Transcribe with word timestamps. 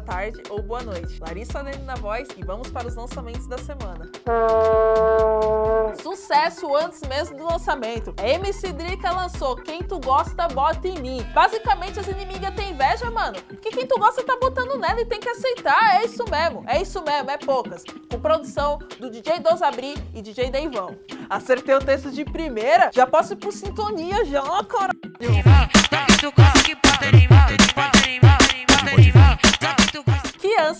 tarde 0.00 0.42
ou 0.50 0.60
boa 0.60 0.82
noite. 0.82 1.18
Larissa 1.20 1.62
Lene 1.62 1.84
na 1.84 1.94
voz 1.94 2.28
e 2.36 2.44
vamos 2.44 2.70
para 2.70 2.88
os 2.88 2.96
lançamentos 2.96 3.46
da 3.46 3.56
semana. 3.58 4.10
Sucesso 6.02 6.74
antes 6.76 7.00
mesmo 7.08 7.36
do 7.36 7.44
lançamento. 7.44 8.14
A 8.18 8.28
MC 8.28 8.72
Drica 8.72 9.12
lançou 9.12 9.56
Quem 9.56 9.82
Tu 9.82 9.98
Gosta 10.00 10.48
Bota 10.48 10.88
em 10.88 11.00
Mim. 11.00 11.26
Basicamente 11.32 12.00
as 12.00 12.08
inimigas 12.08 12.54
têm 12.54 12.70
inveja, 12.70 13.10
mano. 13.10 13.36
Que 13.60 13.70
quem 13.70 13.86
tu 13.86 13.98
gosta 13.98 14.22
tá 14.24 14.36
botando 14.40 14.78
nela 14.78 15.00
e 15.00 15.06
tem 15.06 15.20
que 15.20 15.28
aceitar. 15.28 16.00
É 16.00 16.04
isso 16.04 16.24
mesmo, 16.28 16.64
é 16.66 16.82
isso 16.82 17.02
mesmo, 17.02 17.30
é 17.30 17.38
poucas. 17.38 17.84
Com 18.10 18.20
produção 18.20 18.78
do 18.98 19.10
DJ 19.10 19.40
Dosabri 19.40 19.94
e 20.14 20.20
DJ 20.20 20.50
Deivão. 20.50 20.96
Acertei 21.30 21.74
o 21.74 21.80
texto 21.80 22.10
de 22.10 22.24
primeira, 22.24 22.90
já 22.92 23.06
posso 23.06 23.34
ir 23.34 23.36
por 23.36 23.52
sintonia 23.52 24.24
já, 24.24 24.42
cara. 24.64 24.92
Kian 25.18 25.71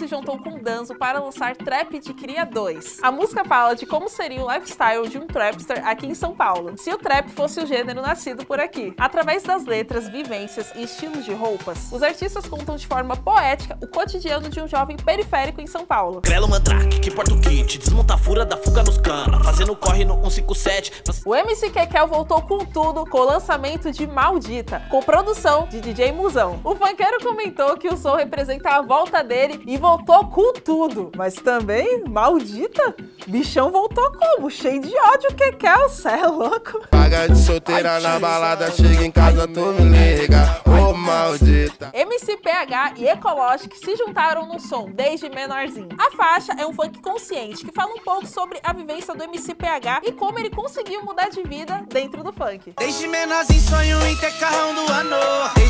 se 0.00 0.06
juntou 0.06 0.38
com 0.38 0.58
Danzo 0.58 0.94
para 0.94 1.20
lançar 1.20 1.54
Trap 1.54 1.98
de 1.98 2.14
Cria 2.14 2.46
2. 2.46 3.00
A 3.02 3.12
música 3.12 3.44
fala 3.44 3.74
de 3.74 3.84
como 3.84 4.08
seria 4.08 4.42
o 4.42 4.50
lifestyle 4.50 5.06
de 5.06 5.18
um 5.18 5.26
trapster 5.26 5.86
aqui 5.86 6.06
em 6.06 6.14
São 6.14 6.34
Paulo, 6.34 6.72
se 6.78 6.90
o 6.90 6.96
trap 6.96 7.28
fosse 7.32 7.60
o 7.60 7.66
gênero 7.66 8.00
nascido 8.00 8.46
por 8.46 8.58
aqui. 8.58 8.94
Através 8.96 9.42
das 9.42 9.66
letras, 9.66 10.08
vivências 10.08 10.72
e 10.74 10.84
estilos 10.84 11.22
de 11.26 11.34
roupas, 11.34 11.92
os 11.92 12.02
artistas 12.02 12.46
contam 12.46 12.76
de 12.76 12.86
forma 12.86 13.14
poética 13.14 13.76
o 13.82 13.86
cotidiano 13.86 14.48
de 14.48 14.58
um 14.58 14.66
jovem 14.66 14.96
periférico 14.96 15.60
em 15.60 15.66
São 15.66 15.84
Paulo. 15.84 16.22
Crelo 16.22 16.48
Mandrake, 16.48 16.98
que 16.98 17.10
porta 17.10 17.34
o 17.34 17.40
kit, 17.40 17.76
desmonta 17.76 18.14
a 18.14 18.18
fura 18.18 18.46
da 18.46 18.56
fuga 18.56 18.82
nos 18.82 18.96
cana, 18.96 19.44
fazendo 19.44 19.76
corre 19.76 20.06
no 20.06 20.14
157. 20.14 21.02
O 21.26 21.34
MC 21.34 21.68
Kekel 21.68 22.06
voltou 22.06 22.40
com 22.40 22.64
tudo 22.64 23.04
com 23.04 23.18
o 23.18 23.24
lançamento 23.24 23.92
de 23.92 24.06
Maldita, 24.06 24.82
com 24.90 25.02
produção 25.02 25.66
de 25.66 25.78
DJ 25.78 26.10
Musão. 26.12 26.58
O 26.64 26.74
funkeiro 26.74 27.22
comentou 27.22 27.76
que 27.76 27.88
o 27.88 27.98
som 27.98 28.16
representa 28.16 28.70
a 28.70 28.80
volta 28.80 29.22
dele 29.22 29.62
e 29.66 29.76
voltou 29.76 29.89
com 29.98 30.52
tudo. 30.52 31.10
Mas 31.16 31.34
também, 31.34 32.04
maldita, 32.08 32.94
bichão 33.26 33.70
voltou 33.70 34.12
como? 34.12 34.50
Cheio 34.50 34.80
de 34.80 34.94
ódio, 34.96 35.34
Kekel, 35.34 35.88
cê 35.88 36.08
é 36.08 36.26
louco. 36.26 36.86
Paga 36.90 37.28
de 37.28 37.38
solteira 37.38 37.92
Ai, 37.92 38.00
na 38.00 38.18
balada, 38.18 38.70
chega 38.70 39.04
em 39.04 39.10
casa, 39.10 39.46
tu 39.46 39.60
me 39.72 39.88
liga, 39.88 40.60
ô 40.66 40.90
oh, 40.90 40.94
maldita. 40.94 41.90
MC 41.94 42.36
PH 42.36 42.94
e 42.96 43.08
Ecologic 43.08 43.76
se 43.78 43.96
juntaram 43.96 44.46
no 44.46 44.58
som 44.60 44.90
desde 44.90 45.28
menorzinho. 45.28 45.88
A 45.98 46.10
faixa 46.16 46.52
é 46.58 46.66
um 46.66 46.72
funk 46.72 47.00
consciente 47.00 47.64
que 47.64 47.72
fala 47.72 47.92
um 47.92 48.00
pouco 48.00 48.26
sobre 48.26 48.58
a 48.62 48.72
vivência 48.72 49.14
do 49.14 49.22
MC 49.24 49.54
PH 49.54 50.02
e 50.04 50.12
como 50.12 50.38
ele 50.38 50.50
conseguiu 50.50 51.04
mudar 51.04 51.28
de 51.28 51.42
vida 51.42 51.84
dentro 51.88 52.22
do 52.22 52.32
funk. 52.32 52.74
Desde 52.76 53.06
menorzinho 53.06 53.60
sonho 53.70 54.04
em 54.04 54.16
ter 54.16 54.32
carrão 54.38 54.74
do 54.74 54.92
ano. 54.92 55.16
Desde 55.54 55.69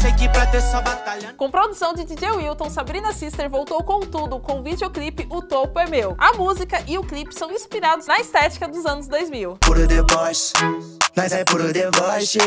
sei 0.00 0.12
que 0.12 0.28
pra 0.28 0.46
ter 0.46 0.60
só 0.60 0.80
batalha. 0.80 1.34
Com 1.36 1.50
produção 1.50 1.92
de 1.92 2.04
DJ 2.04 2.30
Wilton, 2.30 2.70
Sabrina 2.70 3.12
Sister 3.12 3.50
voltou 3.50 3.82
com 3.82 4.00
tudo 4.00 4.38
com 4.38 4.60
o 4.60 4.62
videoclipe 4.62 5.26
O 5.28 5.42
Topo 5.42 5.78
é 5.78 5.86
Meu. 5.86 6.14
A 6.18 6.34
música 6.34 6.80
e 6.86 6.96
o 6.96 7.02
clipe 7.02 7.34
são 7.34 7.50
inspirados 7.50 8.06
na 8.06 8.20
estética 8.20 8.68
dos 8.68 8.86
anos 8.86 9.08
2000. 9.08 9.56
Puro 9.60 9.86
deboche, 9.88 10.52
nós 11.16 11.32
é 11.32 11.44
puro 11.44 11.72
deboche, 11.72 12.38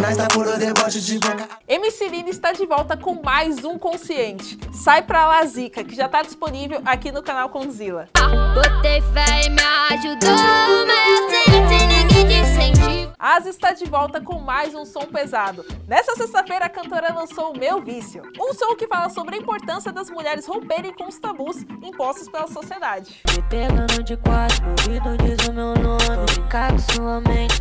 nós 0.00 0.16
tá 0.16 0.26
puro 0.28 0.56
deboche 0.56 1.00
de 1.00 1.18
boca. 1.18 1.46
MC 1.68 2.08
Lina 2.08 2.30
está 2.30 2.52
de 2.52 2.64
volta 2.64 2.96
com 2.96 3.20
mais 3.22 3.62
um 3.62 3.78
Consciente. 3.78 4.58
Sai 4.72 5.02
pra 5.02 5.26
Lazica, 5.26 5.84
que 5.84 5.94
já 5.94 6.08
tá 6.08 6.22
disponível 6.22 6.80
aqui 6.86 7.12
no 7.12 7.22
canal 7.22 7.50
Condzilla. 7.50 8.08
Botei 8.54 9.02
fé 9.12 9.46
e 9.46 9.50
me 9.50 9.62
ajudou, 9.90 10.86
mas 10.86 11.45
incentiva. 13.36 13.46
Asa 13.46 13.50
está 13.50 13.72
de 13.72 13.84
volta 13.84 14.20
com 14.20 14.40
mais 14.40 14.74
um 14.74 14.84
som 14.84 15.02
pesado. 15.02 15.64
Nessa 15.86 16.14
sexta-feira, 16.16 16.64
a 16.66 16.68
cantora 16.68 17.12
lançou 17.12 17.52
o 17.52 17.58
Meu 17.58 17.82
Vício, 17.82 18.22
um 18.40 18.54
som 18.54 18.74
que 18.74 18.86
fala 18.86 19.10
sobre 19.10 19.36
a 19.36 19.38
importância 19.38 19.92
das 19.92 20.08
mulheres 20.10 20.46
romperem 20.46 20.92
com 20.94 21.06
os 21.06 21.18
tabus 21.18 21.62
impostos 21.82 22.28
pela 22.28 22.46
sociedade. 22.46 23.20
Me 23.30 23.42
pegando 23.42 24.02
de 24.02 24.16
quatro, 24.16 24.64
diz 25.22 25.48
o 25.48 25.52
meu 25.52 25.74
nome. 25.74 25.96
Sua 26.92 27.20
mente, 27.20 27.55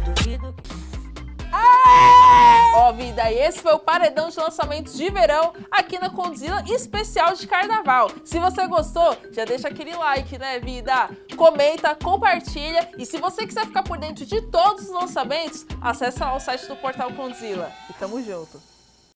vida, 3.15 3.31
e 3.31 3.39
esse 3.39 3.61
foi 3.61 3.73
o 3.73 3.79
paredão 3.79 4.29
de 4.29 4.37
lançamentos 4.37 4.93
de 4.93 5.09
verão 5.09 5.53
aqui 5.71 5.97
na 5.97 6.09
Condzilla 6.09 6.61
especial 6.67 7.33
de 7.33 7.47
carnaval. 7.47 8.11
Se 8.25 8.37
você 8.39 8.67
gostou, 8.67 9.17
já 9.31 9.45
deixa 9.45 9.69
aquele 9.69 9.95
like, 9.95 10.37
né, 10.37 10.59
vida? 10.59 11.09
Comenta, 11.37 11.95
compartilha 11.95 12.89
e 12.97 13.05
se 13.05 13.17
você 13.17 13.47
quiser 13.47 13.65
ficar 13.65 13.83
por 13.83 13.97
dentro 13.97 14.25
de 14.25 14.41
todos 14.41 14.85
os 14.85 14.89
lançamentos, 14.89 15.65
acessa 15.81 16.25
lá 16.25 16.35
o 16.35 16.39
site 16.39 16.67
do 16.67 16.75
Portal 16.75 17.11
Condzilla. 17.13 17.71
E 17.89 17.93
tamo 17.93 18.21
junto. 18.21 18.74